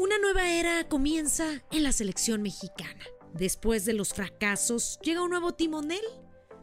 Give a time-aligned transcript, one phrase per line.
[0.00, 3.04] Una nueva era comienza en la selección mexicana.
[3.34, 6.00] Después de los fracasos, llega un nuevo timonel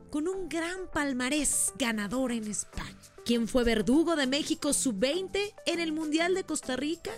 [0.09, 2.97] con un gran palmarés ganador en España.
[3.25, 7.11] ¿Quién fue verdugo de México sub-20 en el Mundial de Costa Rica?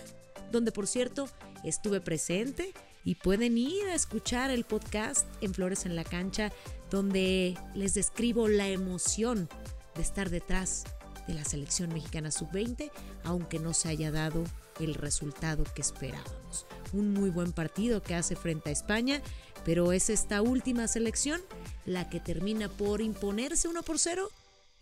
[0.52, 1.26] Donde, por cierto,
[1.64, 6.52] estuve presente y pueden ir a escuchar el podcast en Flores en la Cancha,
[6.90, 9.48] donde les describo la emoción
[9.94, 10.84] de estar detrás
[11.26, 12.90] de la selección mexicana sub-20,
[13.24, 14.44] aunque no se haya dado
[14.80, 16.66] el resultado que esperábamos.
[16.92, 19.20] Un muy buen partido que hace frente a España,
[19.64, 21.40] pero es esta última selección
[21.84, 24.30] la que termina por imponerse 1 por 0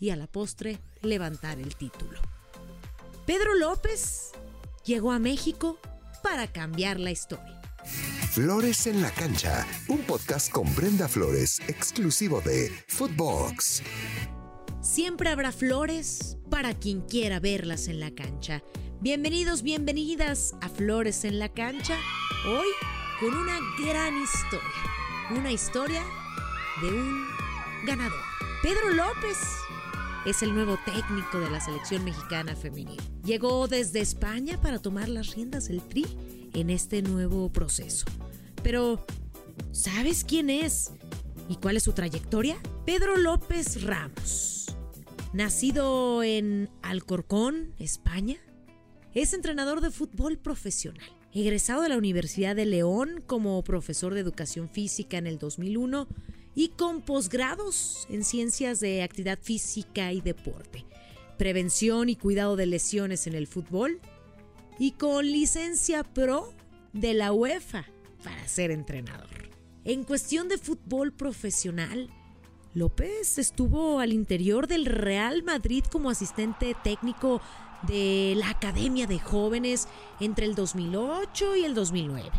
[0.00, 2.20] y a la postre levantar el título.
[3.26, 4.30] Pedro López
[4.84, 5.78] llegó a México
[6.22, 7.60] para cambiar la historia.
[8.30, 13.82] Flores en la cancha, un podcast con Brenda Flores, exclusivo de Footbox.
[14.88, 18.62] Siempre habrá flores para quien quiera verlas en la cancha.
[19.02, 21.98] Bienvenidos, bienvenidas a Flores en la cancha.
[22.46, 22.66] Hoy
[23.20, 24.66] con una gran historia.
[25.36, 26.02] Una historia
[26.80, 27.26] de un
[27.84, 28.18] ganador.
[28.62, 29.36] Pedro López
[30.24, 33.00] es el nuevo técnico de la selección mexicana femenil.
[33.22, 36.06] Llegó desde España para tomar las riendas del tri
[36.54, 38.06] en este nuevo proceso.
[38.62, 39.04] Pero,
[39.70, 40.92] ¿sabes quién es
[41.46, 42.56] y cuál es su trayectoria?
[42.86, 44.57] Pedro López Ramos.
[45.34, 48.38] Nacido en Alcorcón, España,
[49.12, 51.06] es entrenador de fútbol profesional.
[51.34, 56.08] Egresado de la Universidad de León como profesor de educación física en el 2001
[56.54, 60.86] y con posgrados en ciencias de actividad física y deporte,
[61.36, 64.00] prevención y cuidado de lesiones en el fútbol
[64.78, 66.54] y con licencia pro
[66.94, 67.84] de la UEFA
[68.24, 69.50] para ser entrenador.
[69.84, 72.08] En cuestión de fútbol profesional,
[72.74, 77.40] López estuvo al interior del Real Madrid como asistente técnico
[77.82, 79.88] de la Academia de Jóvenes
[80.20, 82.30] entre el 2008 y el 2009.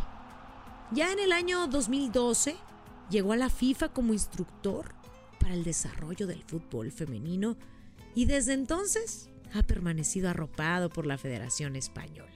[0.91, 2.55] Ya en el año 2012
[3.09, 4.93] llegó a la FIFA como instructor
[5.39, 7.57] para el desarrollo del fútbol femenino
[8.13, 12.31] y desde entonces ha permanecido arropado por la Federación Española.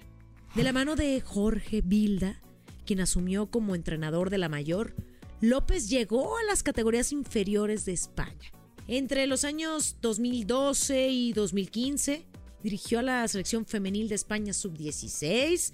[0.55, 2.39] De la mano de Jorge Bilda,
[2.85, 4.95] quien asumió como entrenador de la mayor,
[5.43, 8.49] López llegó a las categorías inferiores de España.
[8.87, 12.25] Entre los años 2012 y 2015,
[12.63, 15.73] dirigió a la selección femenil de España sub-16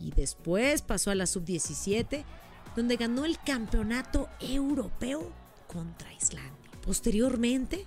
[0.00, 2.24] y después pasó a la sub-17,
[2.74, 5.32] donde ganó el campeonato europeo
[5.68, 6.72] contra Islandia.
[6.82, 7.86] Posteriormente,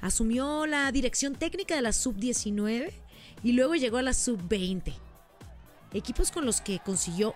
[0.00, 2.92] asumió la dirección técnica de la sub-19
[3.42, 4.94] y luego llegó a la sub-20
[5.92, 7.34] equipos con los que consiguió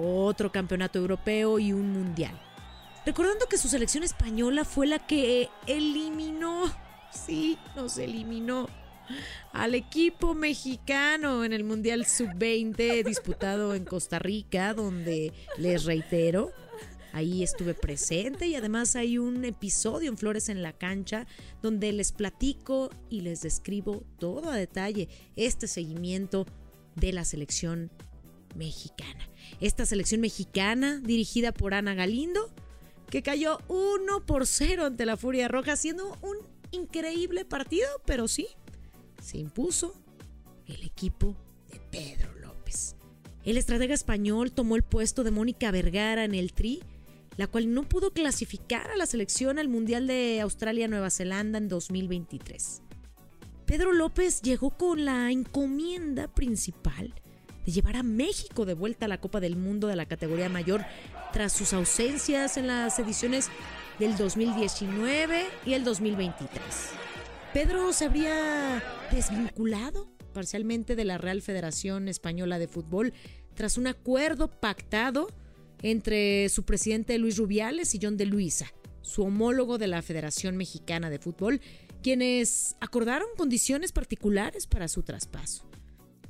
[0.00, 2.40] otro campeonato europeo y un mundial.
[3.08, 6.70] Recordando que su selección española fue la que eliminó,
[7.10, 8.68] sí, nos eliminó
[9.54, 16.52] al equipo mexicano en el Mundial Sub-20 disputado en Costa Rica, donde les reitero,
[17.14, 21.26] Ahí estuve presente y además hay un episodio en Flores en la cancha
[21.62, 26.44] donde les platico y les describo todo a detalle este seguimiento
[26.94, 27.90] de la selección
[28.54, 29.30] mexicana.
[29.62, 32.52] Esta selección mexicana, dirigida por Ana Galindo,
[33.10, 36.36] que cayó 1 por 0 ante la Furia Roja, siendo un
[36.70, 38.48] increíble partido, pero sí,
[39.22, 39.94] se impuso
[40.66, 41.34] el equipo
[41.70, 42.96] de Pedro López.
[43.44, 46.82] El estratega español tomó el puesto de Mónica Vergara en el Tri,
[47.36, 52.82] la cual no pudo clasificar a la selección al Mundial de Australia-Nueva Zelanda en 2023.
[53.64, 57.14] Pedro López llegó con la encomienda principal
[57.68, 60.86] de llevar a México de vuelta a la Copa del Mundo de la categoría mayor
[61.34, 63.50] tras sus ausencias en las ediciones
[63.98, 66.58] del 2019 y el 2023.
[67.52, 73.12] Pedro se habría desvinculado parcialmente de la Real Federación Española de Fútbol
[73.52, 75.28] tras un acuerdo pactado
[75.82, 81.10] entre su presidente Luis Rubiales y John de Luisa, su homólogo de la Federación Mexicana
[81.10, 81.60] de Fútbol,
[82.02, 85.68] quienes acordaron condiciones particulares para su traspaso.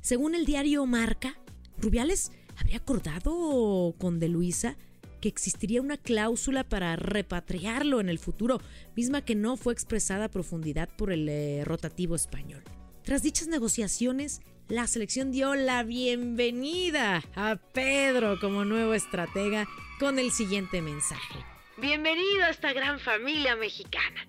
[0.01, 1.37] Según el diario Marca,
[1.77, 4.77] Rubiales habría acordado con De Luisa
[5.21, 8.61] que existiría una cláusula para repatriarlo en el futuro,
[8.95, 12.63] misma que no fue expresada a profundidad por el eh, rotativo español.
[13.03, 14.39] Tras dichas negociaciones,
[14.69, 19.67] la selección dio la bienvenida a Pedro como nuevo estratega
[19.99, 21.39] con el siguiente mensaje.
[21.77, 24.27] Bienvenido a esta gran familia mexicana.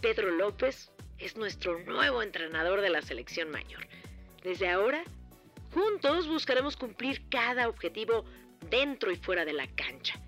[0.00, 3.86] Pedro López es nuestro nuevo entrenador de la selección mayor.
[4.42, 5.04] Desde ahora,
[5.74, 8.24] juntos buscaremos cumplir cada objetivo
[8.70, 10.20] dentro y fuera de la cancha.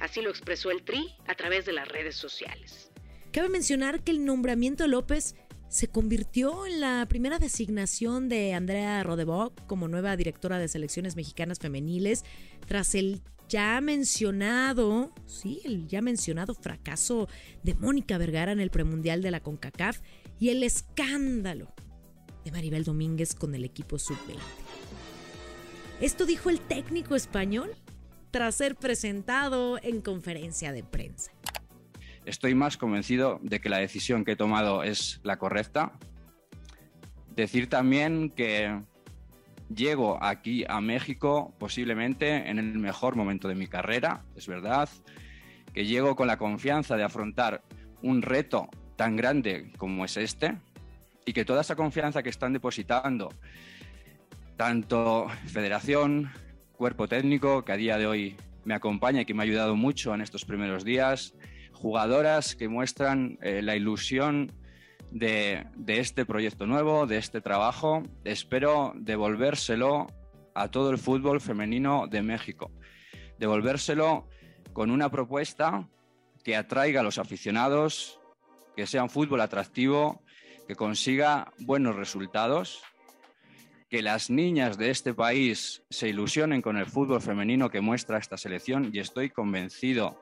[0.00, 2.90] Así lo expresó el Tri a través de las redes sociales.
[3.32, 5.34] Cabe mencionar que el nombramiento de López
[5.68, 11.58] se convirtió en la primera designación de Andrea Rodebock como nueva directora de selecciones mexicanas
[11.58, 12.24] femeniles
[12.66, 17.28] tras el ya mencionado, sí, el ya mencionado fracaso
[17.62, 20.00] de Mónica Vergara en el premundial de la CONCACAF
[20.38, 21.72] y el escándalo
[22.46, 24.38] de Maribel Domínguez con el equipo sub-20.
[26.00, 27.74] Esto dijo el técnico español
[28.30, 31.32] tras ser presentado en conferencia de prensa.
[32.24, 35.98] Estoy más convencido de que la decisión que he tomado es la correcta.
[37.34, 38.80] Decir también que
[39.74, 44.88] llego aquí a México posiblemente en el mejor momento de mi carrera, es verdad,
[45.74, 47.64] que llego con la confianza de afrontar
[48.02, 50.60] un reto tan grande como es este
[51.26, 53.28] y que toda esa confianza que están depositando
[54.56, 56.30] tanto federación,
[56.72, 60.14] cuerpo técnico, que a día de hoy me acompaña y que me ha ayudado mucho
[60.14, 61.34] en estos primeros días,
[61.72, 64.52] jugadoras que muestran eh, la ilusión
[65.10, 68.02] de, este proyecto nuevo, de este trabajo.
[68.24, 70.06] Espero devolvérselo
[70.54, 72.70] a todo el fútbol femenino de México.
[73.38, 74.28] Devolvérselo
[74.72, 75.88] con una propuesta
[76.44, 78.20] que atraiga a los aficionados,
[78.74, 80.22] que sea un fútbol atractivo,
[80.66, 82.82] que consiga buenos resultados,
[83.88, 88.36] que las niñas de este país se ilusionen con el fútbol femenino que muestra esta
[88.36, 90.20] selección y estoy convencido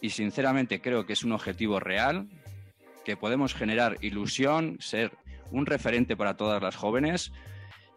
[0.00, 2.28] y sinceramente creo que es un objetivo real
[3.04, 5.12] que podemos generar ilusión, ser
[5.50, 7.32] un referente para todas las jóvenes,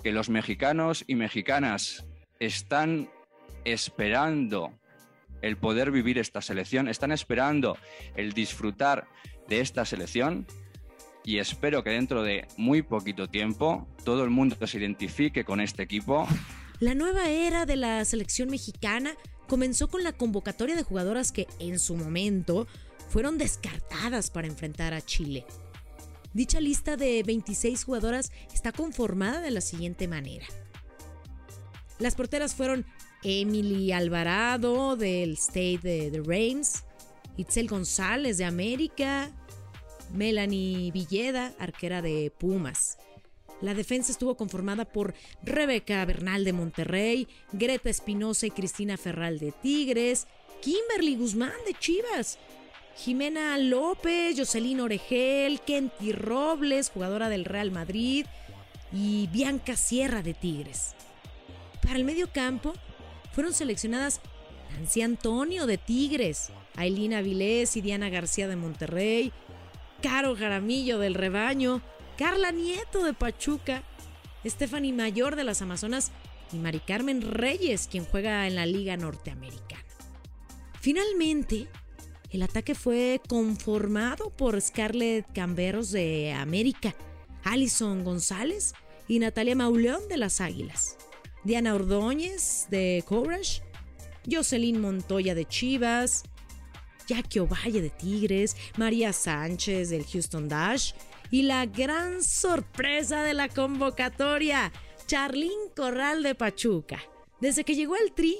[0.04, 2.06] que los mexicanos y mexicanas
[2.39, 3.09] están
[3.65, 4.71] esperando
[5.42, 7.77] el poder vivir esta selección, están esperando
[8.15, 9.07] el disfrutar
[9.48, 10.45] de esta selección
[11.28, 15.84] y espero que dentro de muy poquito tiempo todo el mundo se identifique con este
[15.84, 16.26] equipo.
[16.80, 19.12] La nueva era de la selección mexicana
[19.50, 22.66] comenzó con la convocatoria de jugadoras que en su momento
[23.10, 25.46] fueron descartadas para enfrentar a Chile.
[26.32, 30.46] Dicha lista de 26 jugadoras está conformada de la siguiente manera.
[32.00, 32.86] Las porteras fueron
[33.22, 36.86] Emily Alvarado del State de The Reims,
[37.36, 39.34] Itzel González de América,
[40.12, 42.98] Melanie Villeda, arquera de Pumas.
[43.62, 49.51] La defensa estuvo conformada por Rebeca Bernal de Monterrey, Greta Espinosa y Cristina Ferral de
[49.51, 50.27] Tigres,
[50.62, 52.38] Kimberly Guzmán de Chivas,
[52.95, 58.25] Jimena López, Jocelyn Oregel, Kenty Robles, jugadora del Real Madrid,
[58.92, 60.94] y Bianca Sierra de Tigres.
[61.81, 62.74] Para el medio campo
[63.33, 64.21] fueron seleccionadas
[64.74, 69.31] Nancy Antonio de Tigres, Ailina Vilés y Diana García de Monterrey,
[70.02, 71.82] Caro Jaramillo del Rebaño,
[72.18, 73.84] Carla Nieto de Pachuca,
[74.46, 76.12] Stephanie Mayor de las Amazonas
[76.52, 79.84] y Mari Carmen Reyes, quien juega en la Liga Norteamericana.
[80.80, 81.68] Finalmente,
[82.30, 86.96] el ataque fue conformado por Scarlett Camberos de América,
[87.44, 88.74] Alison González
[89.08, 90.98] y Natalia Mauleón de las Águilas,
[91.44, 93.62] Diana Ordóñez de Courage,
[94.30, 96.24] Jocelyn Montoya de Chivas,
[97.07, 100.92] Jackie Ovalle de Tigres, María Sánchez del Houston Dash
[101.31, 104.71] y la gran sorpresa de la convocatoria,
[105.07, 107.01] Charlín Corral de Pachuca.
[107.39, 108.38] Desde que llegó al Tri,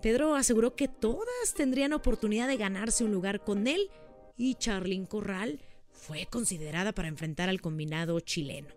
[0.00, 3.90] Pedro aseguró que todas tendrían oportunidad de ganarse un lugar con él
[4.36, 8.68] y Charlín Corral fue considerada para enfrentar al combinado chileno.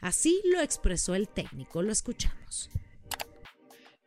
[0.00, 2.70] Así lo expresó el técnico, lo escuchamos.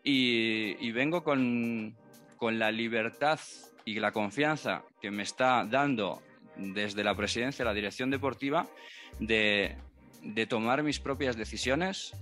[0.03, 1.95] Y, vengo con,
[2.37, 3.39] con la libertad
[3.85, 6.21] y la confianza que me está dando
[6.55, 8.67] desde la presidencia, la dirección deportiva,
[9.19, 9.77] de,
[10.21, 12.13] de tomar mis propias decisiones,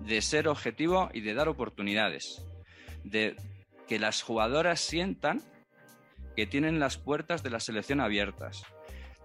[0.00, 2.44] de ser objetivo y de dar oportunidades,
[3.04, 3.36] de
[3.86, 5.42] que las jugadoras sientan
[6.36, 8.62] que tienen las puertas de la selección abiertas.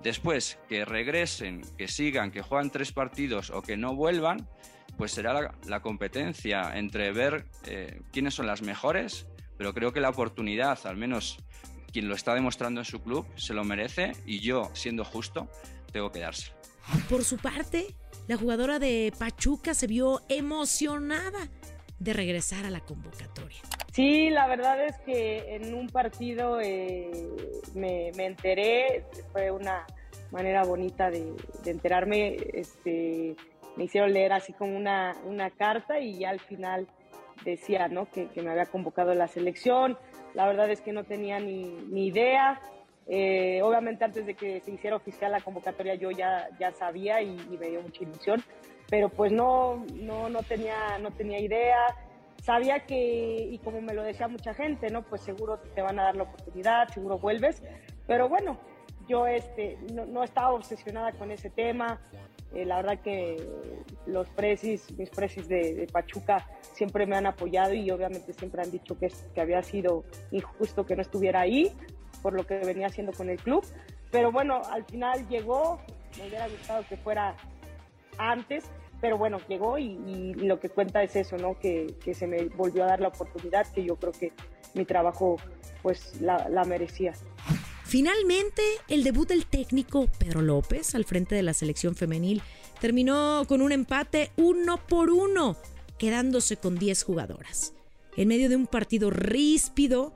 [0.02, 4.48] Después, que regresen, que sigan, que juegan tres partidos o que no vuelvan,
[4.98, 10.10] pues será la, competencia entre ver eh, quiénes son las mejores, pero creo que la
[10.10, 11.38] oportunidad, al menos
[11.94, 15.48] quien lo está demostrando en su club, se lo merece y yo, siendo justo,
[15.92, 16.58] tengo que dárselo.
[17.08, 17.96] Por su parte,
[18.28, 21.48] la jugadora de Pachuca se vio emocionada
[22.00, 23.60] de regresar a la convocatoria.
[23.94, 27.12] Sí, la verdad es que en un partido eh,
[27.76, 29.86] me, enteré, fue una
[30.32, 31.32] manera bonita de,
[31.66, 33.36] enterarme, este,
[33.78, 36.88] me hicieron leer así como una, una carta y ya al final
[37.46, 38.10] decía ¿no?
[38.10, 39.98] que, me había convocado la selección,
[40.34, 42.60] la verdad es que no tenía ni, ni idea,
[43.08, 47.36] eh, obviamente antes de que se hiciera oficial la convocatoria yo ya, ya sabía y,
[47.52, 48.44] y, me dio mucha ilusión,
[48.90, 51.80] pero pues no, no, no, tenía, no tenía idea,
[52.42, 55.04] sabía que, y como me lo decía mucha gente, ¿no?
[55.04, 57.62] Pues seguro te van a dar la oportunidad, seguro vuelves,
[58.08, 58.58] pero bueno,
[59.08, 62.00] yo este, no, estaba obsesionada con ese tema.
[62.54, 63.38] Eh, la verdad que
[64.06, 68.98] los presis, mis presis de, Pachuca siempre me han apoyado y obviamente siempre han dicho
[68.98, 71.76] que, que había sido injusto que no estuviera ahí
[72.22, 73.66] por lo que venía haciendo con el club.
[74.12, 75.80] Pero bueno, al final llegó,
[76.18, 77.36] me hubiera gustado que fuera
[78.18, 78.66] antes,
[79.02, 81.60] pero bueno, llegó y, lo que cuenta es eso, ¿no?
[81.60, 84.32] Que, que, se me volvió a dar la oportunidad, que yo creo que
[84.74, 85.36] mi trabajo
[85.82, 87.14] pues la, la merecía.
[87.94, 92.42] Finalmente, el debut del técnico Pedro López al frente de la selección femenil
[92.82, 95.58] terminó con un empate uno por uno,
[96.00, 97.74] quedándose con 10 jugadoras.
[98.18, 100.12] En medio de un partido ríspido,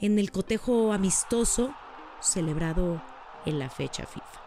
[0.00, 1.74] en el cotejo amistoso
[2.22, 3.02] celebrado
[3.44, 4.42] en la fecha FIFA.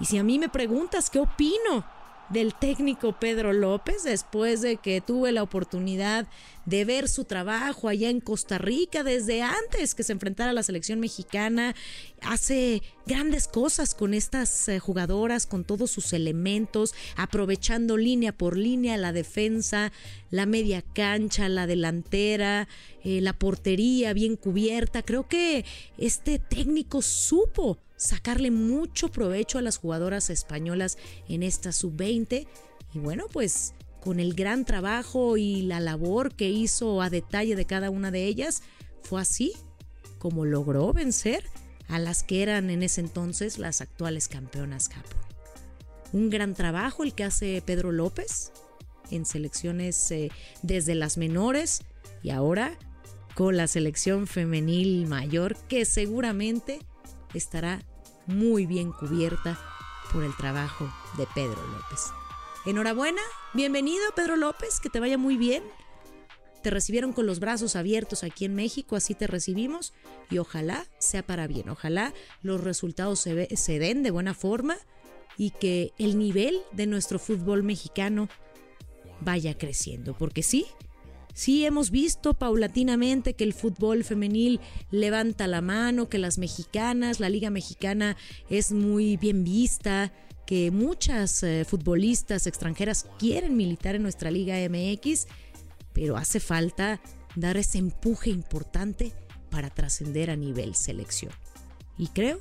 [0.00, 1.86] Y si a mí me preguntas qué opino
[2.30, 6.28] del técnico Pedro López después de que tuve la oportunidad
[6.64, 10.62] de ver su trabajo allá en Costa Rica desde antes que se enfrentara a la
[10.62, 11.74] selección mexicana.
[12.22, 18.96] Hace grandes cosas con estas eh, jugadoras, con todos sus elementos, aprovechando línea por línea
[18.96, 19.90] la defensa,
[20.30, 22.68] la media cancha, la delantera,
[23.02, 25.02] eh, la portería bien cubierta.
[25.02, 25.64] Creo que
[25.98, 30.96] este técnico supo sacarle mucho provecho a las jugadoras españolas
[31.28, 32.46] en esta sub-20.
[32.94, 37.66] Y bueno, pues con el gran trabajo y la labor que hizo a detalle de
[37.66, 38.62] cada una de ellas,
[39.02, 39.52] fue así
[40.18, 41.44] como logró vencer
[41.88, 45.20] a las que eran en ese entonces las actuales campeonas Japón.
[46.12, 48.50] Un gran trabajo el que hace Pedro López
[49.10, 50.30] en selecciones eh,
[50.62, 51.82] desde las menores
[52.22, 52.78] y ahora
[53.34, 56.80] con la selección femenil mayor que seguramente
[57.34, 57.82] estará
[58.30, 59.58] muy bien cubierta
[60.12, 62.10] por el trabajo de Pedro López.
[62.66, 63.22] Enhorabuena,
[63.54, 65.62] bienvenido Pedro López, que te vaya muy bien.
[66.62, 69.94] Te recibieron con los brazos abiertos aquí en México, así te recibimos
[70.30, 74.76] y ojalá sea para bien, ojalá los resultados se, den de buena forma
[75.38, 78.28] y que el nivel de nuestro fútbol mexicano
[79.20, 80.66] vaya creciendo, porque sí,
[81.40, 87.30] Sí hemos visto paulatinamente que el fútbol femenil levanta la mano, que las mexicanas, la
[87.30, 88.18] liga mexicana
[88.50, 90.12] es muy bien vista,
[90.44, 95.28] que muchas eh, futbolistas extranjeras quieren militar en nuestra liga MX,
[95.94, 97.00] pero hace falta
[97.36, 99.14] dar ese empuje importante
[99.48, 101.32] para trascender a nivel selección.
[101.96, 102.38] Y creo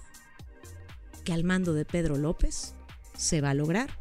[1.23, 2.73] que al mando de Pedro López
[3.17, 3.97] se va a lograr.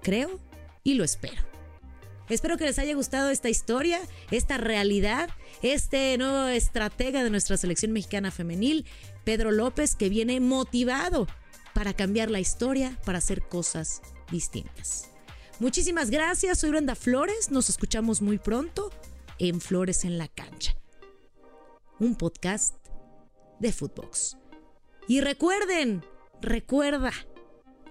[0.00, 0.38] Creo
[0.84, 1.57] y lo espero.
[2.28, 5.30] Espero que les haya gustado esta historia, esta realidad,
[5.62, 8.84] este nuevo estratega de nuestra selección mexicana femenil,
[9.24, 11.26] Pedro López, que viene motivado
[11.72, 15.08] para cambiar la historia, para hacer cosas distintas.
[15.58, 18.90] Muchísimas gracias, soy Brenda Flores, nos escuchamos muy pronto
[19.38, 20.76] en Flores en la Cancha,
[21.98, 22.76] un podcast
[23.58, 24.36] de Footbox.
[25.08, 26.04] Y recuerden,
[26.40, 27.12] recuerda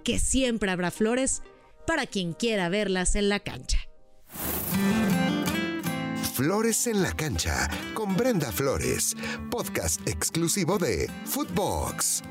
[0.03, 1.41] que siempre habrá flores
[1.85, 3.76] para quien quiera verlas en la cancha.
[6.37, 9.15] Flores en la cancha con Brenda Flores,
[9.49, 12.21] podcast exclusivo de Footbox.